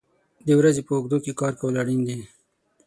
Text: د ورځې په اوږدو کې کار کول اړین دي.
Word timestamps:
د 0.45 0.49
ورځې 0.59 0.81
په 0.87 0.91
اوږدو 0.95 1.17
کې 1.23 1.37
کار 1.41 1.53
کول 1.59 1.73
اړین 1.81 2.01
دي. 2.07 2.19